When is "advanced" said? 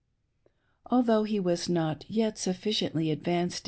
3.11-3.59